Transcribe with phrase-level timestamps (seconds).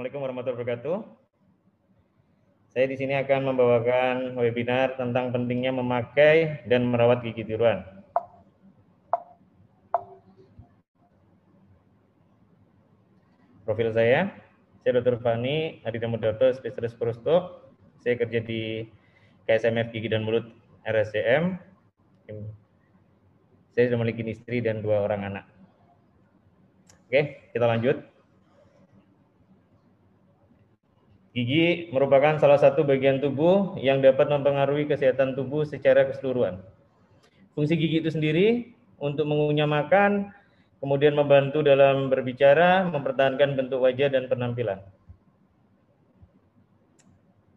[0.00, 0.96] Assalamualaikum warahmatullahi wabarakatuh.
[2.72, 7.84] Saya di sini akan membawakan webinar tentang pentingnya memakai dan merawat gigi tiruan.
[13.68, 14.32] Profil saya,
[14.80, 15.20] saya Dr.
[15.20, 17.68] Fani Aditya Mudarto, spesialis prosto.
[18.00, 18.88] Saya kerja di
[19.44, 20.48] KSMF Gigi dan Mulut
[20.88, 21.60] RSCM.
[23.76, 25.44] Saya sudah memiliki istri dan dua orang anak.
[27.04, 28.00] Oke, kita lanjut.
[31.30, 36.58] Gigi merupakan salah satu bagian tubuh yang dapat mempengaruhi kesehatan tubuh secara keseluruhan.
[37.54, 40.34] Fungsi gigi itu sendiri untuk mengunyah makan,
[40.82, 44.82] kemudian membantu dalam berbicara, mempertahankan bentuk wajah dan penampilan.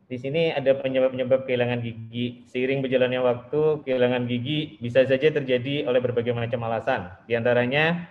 [0.05, 2.45] Di sini ada penyebab-penyebab kehilangan gigi.
[2.45, 7.09] Seiring berjalannya waktu, kehilangan gigi bisa saja terjadi oleh berbagai macam alasan.
[7.25, 8.05] Di antaranya,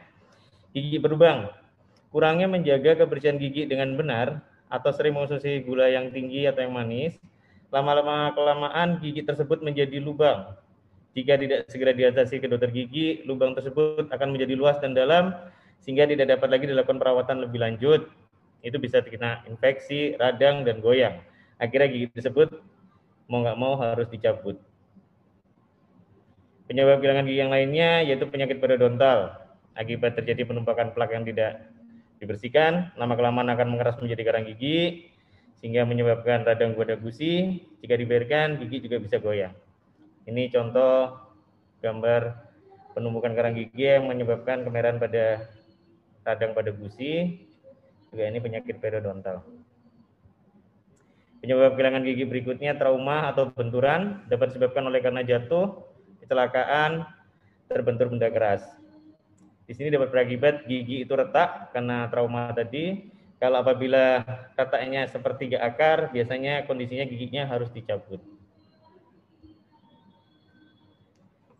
[0.74, 1.54] gigi berlubang.
[2.10, 7.20] Kurangnya menjaga kebersihan gigi dengan benar atau sering mengonsumsi gula yang tinggi atau yang manis,
[7.68, 10.56] lama-lama kelamaan gigi tersebut menjadi lubang.
[11.12, 15.36] Jika tidak segera diatasi ke dokter gigi, lubang tersebut akan menjadi luas dan dalam
[15.84, 18.08] sehingga tidak dapat lagi dilakukan perawatan lebih lanjut.
[18.64, 21.20] Itu bisa terkena infeksi, radang, dan goyang.
[21.60, 22.48] Akhirnya gigi tersebut
[23.28, 24.56] mau nggak mau harus dicabut.
[26.64, 29.36] Penyebab kehilangan gigi yang lainnya yaitu penyakit periodontal
[29.76, 31.68] akibat terjadi penumpukan plak yang tidak
[32.22, 35.10] dibersihkan, lama-kelamaan akan mengeras menjadi karang gigi,
[35.58, 37.62] sehingga menyebabkan radang pada gusi.
[37.82, 39.54] Jika dibiarkan, gigi juga bisa goyang.
[40.30, 41.18] Ini contoh
[41.82, 42.34] gambar
[42.94, 45.50] penumpukan karang gigi yang menyebabkan kemerahan pada
[46.22, 47.42] radang pada gusi.
[48.10, 49.42] Juga ini penyakit periodontal.
[51.42, 55.74] Penyebab kehilangan gigi berikutnya trauma atau benturan dapat disebabkan oleh karena jatuh,
[56.22, 57.02] kecelakaan,
[57.66, 58.62] terbentur benda keras.
[59.72, 63.08] Di sini dapat berakibat gigi itu retak karena trauma tadi.
[63.40, 64.20] Kalau apabila
[64.52, 68.20] retaknya sepertiga akar, biasanya kondisinya giginya harus dicabut.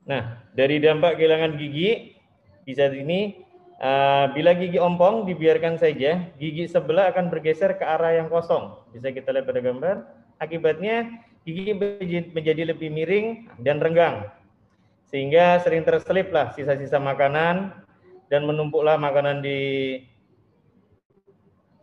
[0.04, 2.20] Nah, dari dampak kehilangan gigi,
[2.68, 3.48] bisa ini,
[3.80, 8.76] uh, bila gigi ompong dibiarkan saja, gigi sebelah akan bergeser ke arah yang kosong.
[8.92, 10.04] Bisa kita lihat pada gambar.
[10.36, 11.08] Akibatnya,
[11.48, 11.72] gigi
[12.28, 14.28] menjadi lebih miring dan renggang.
[15.08, 17.81] Sehingga sering terseliplah sisa-sisa makanan
[18.32, 20.00] dan menumpuklah makanan di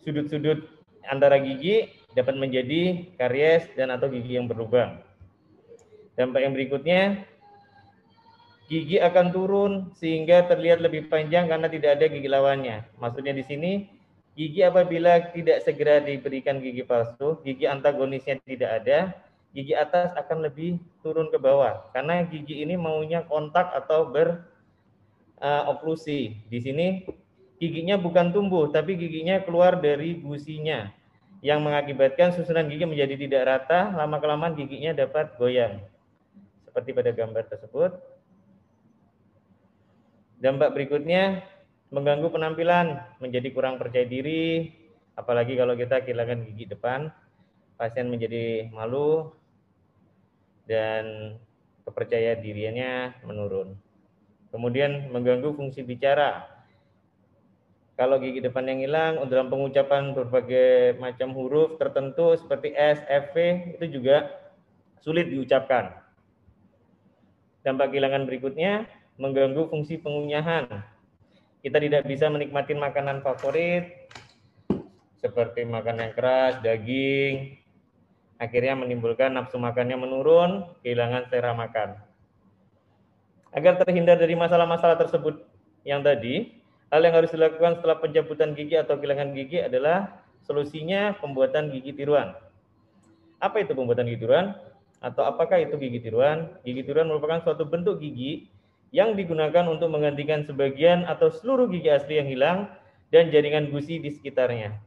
[0.01, 0.65] sudut-sudut
[1.05, 4.97] antara gigi dapat menjadi karies dan atau gigi yang berlubang.
[6.17, 7.21] Dampak yang berikutnya,
[8.65, 12.81] gigi akan turun sehingga terlihat lebih panjang karena tidak ada gigi lawannya.
[12.97, 13.71] Maksudnya di sini,
[14.33, 19.13] gigi apabila tidak segera diberikan gigi palsu, gigi antagonisnya tidak ada,
[19.53, 24.45] gigi atas akan lebih turun ke bawah karena gigi ini maunya kontak atau ber
[25.39, 26.39] uh, oklusi.
[26.47, 27.03] Di sini
[27.59, 30.91] giginya bukan tumbuh, tapi giginya keluar dari gusinya
[31.39, 35.79] yang mengakibatkan susunan gigi menjadi tidak rata, lama-kelamaan giginya dapat goyang.
[36.67, 37.91] Seperti pada gambar tersebut.
[40.39, 41.43] Dampak berikutnya
[41.91, 44.71] mengganggu penampilan, menjadi kurang percaya diri,
[45.19, 47.11] apalagi kalau kita kehilangan gigi depan,
[47.75, 49.35] pasien menjadi malu
[50.69, 51.35] dan
[51.83, 53.88] kepercayaan dirinya menurun.
[54.49, 56.45] Kemudian mengganggu fungsi bicara.
[57.99, 63.75] Kalau gigi depan yang hilang, dalam pengucapan berbagai macam huruf tertentu seperti S, F, V
[63.75, 64.31] itu juga
[65.03, 65.99] sulit diucapkan.
[67.59, 68.87] Dampak kehilangan berikutnya,
[69.19, 70.79] mengganggu fungsi pengunyahan.
[71.59, 74.07] Kita tidak bisa menikmati makanan favorit,
[75.19, 77.59] seperti makan yang keras, daging,
[78.39, 82.08] akhirnya menimbulkan nafsu makannya menurun, kehilangan selera makan.
[83.49, 85.41] Agar terhindar dari masalah-masalah tersebut
[85.81, 86.59] yang tadi,
[86.93, 92.37] hal yang harus dilakukan setelah pencabutan gigi atau kehilangan gigi adalah solusinya pembuatan gigi tiruan.
[93.41, 94.53] Apa itu pembuatan gigi tiruan?
[94.99, 96.51] Atau apakah itu gigi tiruan?
[96.61, 98.51] Gigi tiruan merupakan suatu bentuk gigi
[98.93, 102.57] yang digunakan untuk menggantikan sebagian atau seluruh gigi asli yang hilang
[103.09, 104.77] dan jaringan gusi di sekitarnya.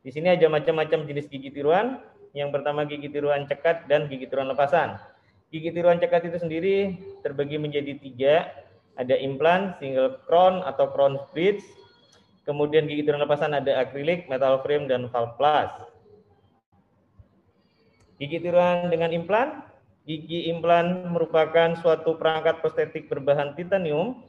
[0.00, 2.00] Di sini ada macam-macam jenis gigi tiruan.
[2.30, 5.02] Yang pertama gigi tiruan cekat dan gigi tiruan lepasan.
[5.50, 6.94] Gigi tiruan cekat itu sendiri
[7.26, 8.34] terbagi menjadi tiga.
[8.94, 11.62] Ada implan, single crown atau crown bridge.
[12.46, 15.70] Kemudian gigi tiruan lepasan ada akrilik, metal frame, dan valve plus.
[18.22, 19.66] Gigi tiruan dengan implan.
[20.06, 24.22] Gigi implan merupakan suatu perangkat prostetik berbahan titanium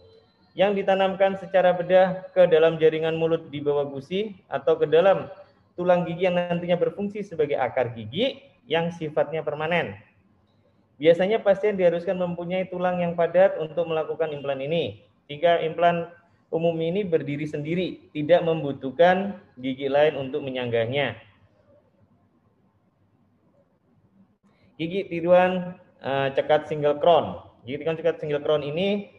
[0.57, 5.31] yang ditanamkan secara bedah ke dalam jaringan mulut di bawah gusi atau ke dalam
[5.79, 9.95] tulang gigi yang nantinya berfungsi sebagai akar gigi yang sifatnya permanen.
[11.01, 15.01] Biasanya pasien diharuskan mempunyai tulang yang padat untuk melakukan implan ini.
[15.25, 16.13] Jika implan
[16.53, 21.17] umum ini berdiri sendiri, tidak membutuhkan gigi lain untuk menyanggahnya.
[24.77, 25.73] Gigi tiruan
[26.05, 27.49] uh, cekat single crown.
[27.65, 29.09] Gigi tiruan cekat single crown ini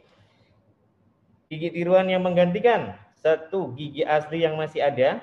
[1.50, 5.18] gigi tiruan yang menggantikan satu gigi asli yang masih ada.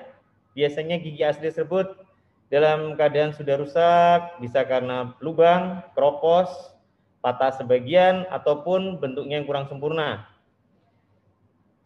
[0.52, 2.09] Biasanya gigi asli tersebut
[2.50, 6.50] dalam keadaan sudah rusak, bisa karena lubang, kropos,
[7.22, 10.26] patah sebagian, ataupun bentuknya yang kurang sempurna.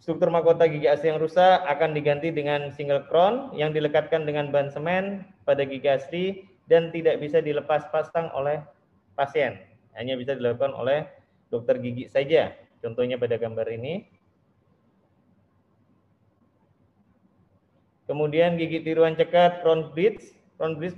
[0.01, 4.69] Struktur mahkota gigi asli yang rusak akan diganti dengan single crown yang dilekatkan dengan ban
[4.69, 6.25] semen pada gigi asli
[6.69, 8.61] dan tidak bisa dilepas pasang oleh
[9.17, 9.61] pasien.
[9.97, 11.09] Hanya bisa dilakukan oleh
[11.49, 12.53] dokter gigi saja.
[12.85, 14.05] Contohnya pada gambar ini.
[18.05, 20.37] Kemudian gigi tiruan cekat front bridge.
[20.73, 20.97] Bridge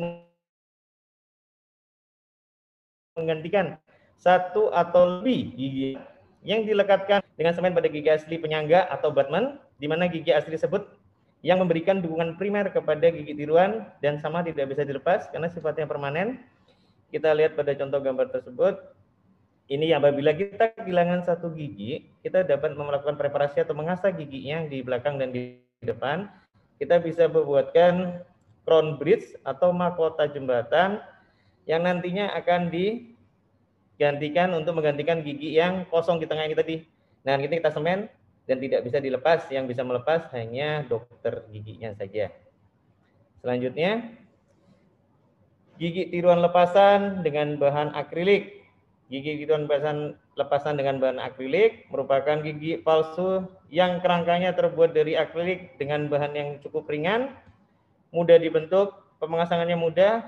[3.18, 3.74] menggantikan
[4.22, 5.90] satu atau lebih gigi
[6.46, 10.86] yang dilekatkan dengan semen pada gigi asli penyangga atau batman, di mana gigi asli tersebut
[11.42, 16.38] yang memberikan dukungan primer kepada gigi tiruan dan sama tidak bisa dilepas karena sifatnya permanen.
[17.10, 18.78] Kita lihat pada contoh gambar tersebut.
[19.66, 24.78] Ini apabila kita kehilangan satu gigi, kita dapat melakukan preparasi atau mengasah gigi yang di
[24.82, 26.30] belakang dan di depan.
[26.78, 28.22] Kita bisa membuatkan
[28.66, 30.98] crown bridge atau mahkota jembatan
[31.70, 36.76] yang nantinya akan digantikan untuk menggantikan gigi yang kosong di tengah ini tadi.
[37.22, 38.10] Nah, kita kita semen
[38.50, 39.46] dan tidak bisa dilepas.
[39.50, 42.30] Yang bisa melepas hanya dokter giginya saja.
[43.42, 44.02] Selanjutnya,
[45.78, 48.66] gigi tiruan lepasan dengan bahan akrilik.
[49.06, 55.80] Gigi tiruan lepasan lepasan dengan bahan akrilik merupakan gigi palsu yang kerangkanya terbuat dari akrilik
[55.80, 57.32] dengan bahan yang cukup ringan,
[58.16, 60.24] mudah dibentuk, pemasangannya mudah,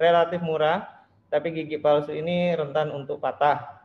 [0.00, 0.88] relatif murah,
[1.28, 3.80] tapi gigi palsu ini rentan untuk patah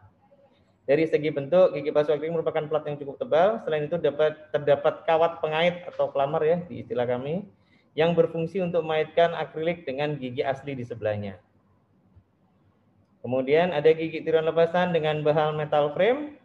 [0.86, 3.58] dari segi bentuk, gigi palsu akrilik merupakan plat yang cukup tebal.
[3.66, 7.42] Selain itu dapat terdapat kawat pengait atau klamar ya di istilah kami
[7.98, 11.42] yang berfungsi untuk mengaitkan akrilik dengan gigi asli di sebelahnya.
[13.26, 16.38] Kemudian ada gigi tiruan lepasan dengan bahan metal frame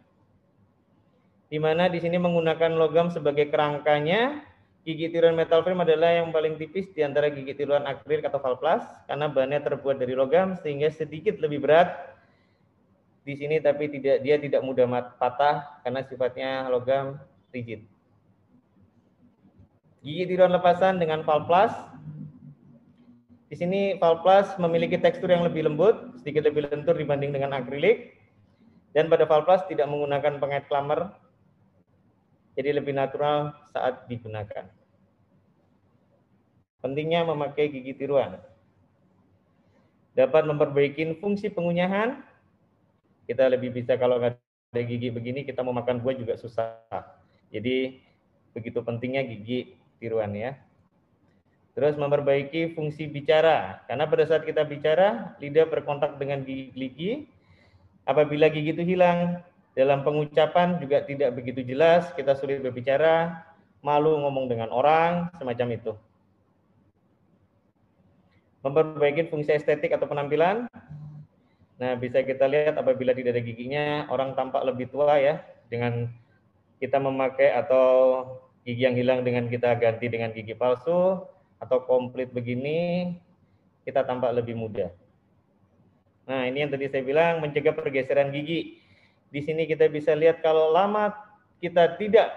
[1.53, 4.41] di mana di sini menggunakan logam sebagai kerangkanya.
[4.81, 8.81] Gigi tiruan metal frame adalah yang paling tipis di antara gigi tiruan akrilik atau valplas
[9.05, 12.17] karena bahannya terbuat dari logam sehingga sedikit lebih berat
[13.21, 14.89] di sini tapi tidak dia tidak mudah
[15.21, 17.21] patah karena sifatnya logam
[17.53, 17.85] rigid.
[20.01, 21.77] Gigi tiruan lepasan dengan valplas.
[23.53, 28.17] Di sini valplas memiliki tekstur yang lebih lembut, sedikit lebih lentur dibanding dengan akrilik.
[28.97, 31.13] Dan pada valplas tidak menggunakan pengait klammer,
[32.55, 34.67] jadi lebih natural saat digunakan.
[36.81, 38.41] Pentingnya memakai gigi tiruan.
[40.17, 42.19] Dapat memperbaiki fungsi pengunyahan,
[43.29, 44.35] kita lebih bisa kalau nggak
[44.71, 46.75] ada gigi begini kita mau makan buah juga susah.
[47.53, 48.01] Jadi
[48.51, 50.57] begitu pentingnya gigi tiruan ya.
[51.71, 57.29] Terus memperbaiki fungsi bicara karena pada saat kita bicara lidah berkontak dengan gigi.
[58.03, 59.39] Apabila gigi itu hilang
[59.71, 63.45] dalam pengucapan juga tidak begitu jelas, kita sulit berbicara,
[63.79, 65.93] malu ngomong dengan orang, semacam itu.
[68.61, 70.69] Memperbaiki fungsi estetik atau penampilan,
[71.81, 76.13] Nah, bisa kita lihat apabila tidak ada giginya, orang tampak lebih tua ya, dengan
[76.77, 77.89] kita memakai atau
[78.61, 81.25] gigi yang hilang dengan kita ganti dengan gigi palsu,
[81.57, 83.17] atau komplit begini,
[83.81, 84.93] kita tampak lebih muda.
[86.29, 88.77] Nah, ini yang tadi saya bilang, mencegah pergeseran gigi.
[89.31, 91.15] Di sini kita bisa lihat kalau lama
[91.63, 92.35] kita tidak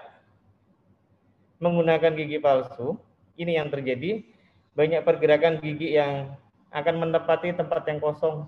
[1.59, 2.95] menggunakan gigi palsu,
[3.35, 4.23] ini yang terjadi,
[4.75, 6.35] banyak pergerakan gigi yang
[6.71, 8.47] akan menempati tempat yang kosong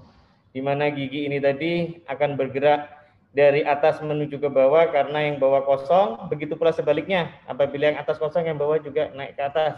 [0.55, 2.87] di mana gigi ini tadi akan bergerak
[3.35, 7.35] dari atas menuju ke bawah karena yang bawah kosong, begitu pula sebaliknya.
[7.45, 9.77] Apabila yang atas kosong, yang bawah juga naik ke atas.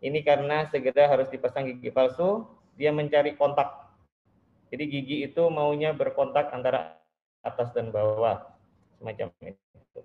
[0.00, 2.48] Ini karena segera harus dipasang gigi palsu,
[2.80, 3.68] dia mencari kontak.
[4.72, 6.99] Jadi gigi itu maunya berkontak antara
[7.40, 8.44] atas dan bawah,
[9.00, 10.00] semacam itu.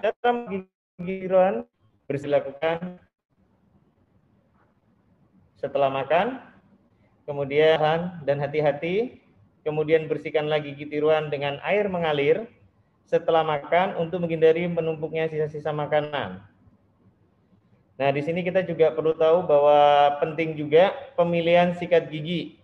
[0.00, 0.38] dalam
[2.30, 2.98] lakukan
[5.58, 6.38] setelah makan,
[7.26, 9.18] kemudian dan hati-hati,
[9.66, 12.46] kemudian bersihkan lagi gigi tiruan dengan air mengalir
[13.08, 16.44] setelah makan untuk menghindari menumpuknya sisa-sisa makanan.
[17.98, 22.60] Nah, di sini kita juga perlu tahu bahwa penting juga pemilihan sikat gigi.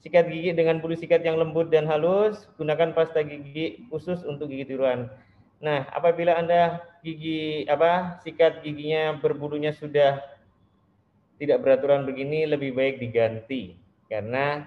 [0.00, 4.72] Sikat gigi dengan bulu sikat yang lembut dan halus, gunakan pasta gigi khusus untuk gigi
[4.72, 5.10] tiruan.
[5.60, 10.22] Nah, apabila Anda gigi apa sikat giginya berbulunya sudah
[11.36, 13.76] tidak beraturan begini lebih baik diganti
[14.08, 14.64] karena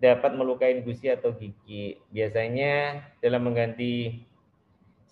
[0.00, 2.00] dapat melukai gusi atau gigi.
[2.10, 4.24] Biasanya dalam mengganti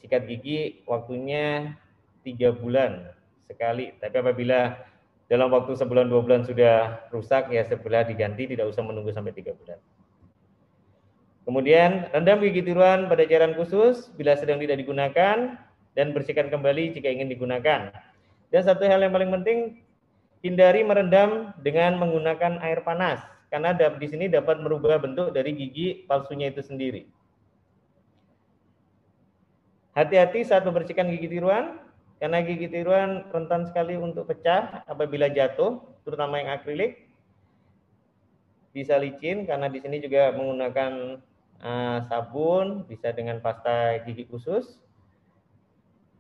[0.01, 1.77] sikat gigi waktunya
[2.25, 3.13] tiga bulan
[3.47, 3.93] sekali.
[4.01, 4.75] Tapi apabila
[5.29, 9.53] dalam waktu sebulan dua bulan sudah rusak ya sebelah diganti tidak usah menunggu sampai tiga
[9.53, 9.77] bulan.
[11.45, 15.57] Kemudian rendam gigi tiruan pada cairan khusus bila sedang tidak digunakan
[15.97, 17.93] dan bersihkan kembali jika ingin digunakan.
[18.49, 19.85] Dan satu hal yang paling penting
[20.41, 26.53] hindari merendam dengan menggunakan air panas karena di sini dapat merubah bentuk dari gigi palsunya
[26.53, 27.09] itu sendiri.
[29.97, 31.81] Hati-hati saat membersihkan gigi tiruan,
[32.23, 37.09] karena gigi tiruan rentan sekali untuk pecah apabila jatuh, terutama yang akrilik.
[38.71, 41.19] Bisa licin karena di sini juga menggunakan
[41.65, 44.79] uh, sabun, bisa dengan pasta gigi khusus.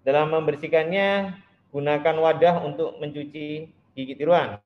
[0.02, 1.38] Dalam membersihkannya,
[1.70, 4.58] gunakan wadah untuk mencuci gigi tiruan.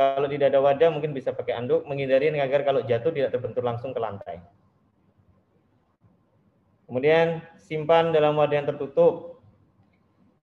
[0.00, 3.92] Kalau tidak ada wadah mungkin bisa pakai anduk menghindari agar kalau jatuh tidak terbentur langsung
[3.92, 4.40] ke lantai.
[6.88, 9.44] Kemudian simpan dalam wadah yang tertutup.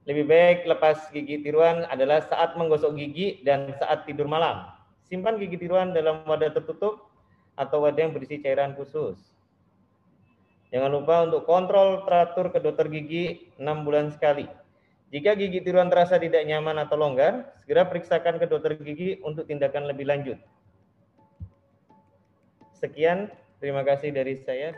[0.05, 4.69] Lebih baik lepas gigi tiruan adalah saat menggosok gigi dan saat tidur malam.
[5.09, 7.09] Simpan gigi tiruan dalam wadah tertutup
[7.57, 9.17] atau wadah yang berisi cairan khusus.
[10.69, 14.45] Jangan lupa untuk kontrol teratur ke dokter gigi 6 bulan sekali.
[15.07, 19.87] Jika gigi tiruan terasa tidak nyaman atau longgar, segera periksakan ke dokter gigi untuk tindakan
[19.87, 20.35] lebih lanjut.
[22.75, 23.31] Sekian,
[23.63, 24.75] terima kasih dari saya.